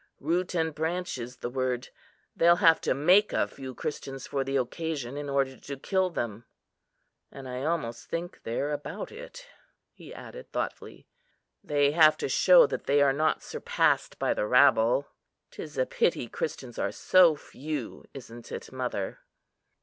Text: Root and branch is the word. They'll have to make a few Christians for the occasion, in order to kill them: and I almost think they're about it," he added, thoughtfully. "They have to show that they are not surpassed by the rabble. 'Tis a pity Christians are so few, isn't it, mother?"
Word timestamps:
Root 0.19 0.55
and 0.55 0.73
branch 0.73 1.19
is 1.19 1.35
the 1.37 1.49
word. 1.51 1.89
They'll 2.35 2.55
have 2.55 2.81
to 2.81 2.95
make 2.95 3.33
a 3.33 3.47
few 3.47 3.75
Christians 3.75 4.25
for 4.25 4.43
the 4.43 4.55
occasion, 4.57 5.15
in 5.15 5.29
order 5.29 5.55
to 5.57 5.77
kill 5.77 6.09
them: 6.09 6.45
and 7.31 7.47
I 7.47 7.61
almost 7.65 8.07
think 8.09 8.41
they're 8.41 8.71
about 8.71 9.11
it," 9.11 9.45
he 9.93 10.11
added, 10.11 10.49
thoughtfully. 10.51 11.07
"They 11.63 11.91
have 11.91 12.17
to 12.17 12.29
show 12.29 12.65
that 12.65 12.85
they 12.85 13.03
are 13.03 13.13
not 13.13 13.43
surpassed 13.43 14.17
by 14.17 14.33
the 14.33 14.47
rabble. 14.47 15.07
'Tis 15.51 15.77
a 15.77 15.85
pity 15.85 16.27
Christians 16.27 16.79
are 16.79 16.91
so 16.91 17.35
few, 17.35 18.03
isn't 18.11 18.51
it, 18.51 18.71
mother?" 18.71 19.19